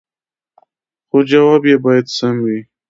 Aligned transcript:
خو 1.07 1.17
جواب 1.29 1.61
يې 1.69 1.75
باید 1.85 2.05
سم 2.17 2.35
وي 2.45 2.59